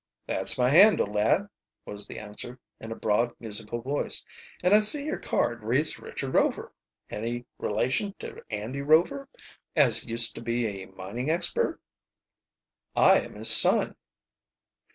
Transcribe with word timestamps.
"That's 0.25 0.57
my 0.57 0.71
handle, 0.71 1.05
lad," 1.05 1.47
was 1.85 2.07
the 2.07 2.17
answer, 2.17 2.57
in 2.79 2.91
a 2.91 2.95
broad, 2.95 3.35
musical 3.39 3.81
voice. 3.83 4.25
"And 4.63 4.73
I 4.73 4.79
see 4.79 5.05
your 5.05 5.19
card 5.19 5.61
reads 5.61 5.99
Richard 5.99 6.33
Rover. 6.33 6.73
Any 7.11 7.45
relation 7.59 8.15
to 8.17 8.43
Andy 8.49 8.81
Rover, 8.81 9.29
as 9.75 10.03
used 10.03 10.33
to 10.33 10.41
be 10.41 10.65
a 10.65 10.87
mining 10.87 11.29
expert?" 11.29 11.79
"I 12.95 13.19
am 13.19 13.35
his 13.35 13.51
son." 13.51 13.95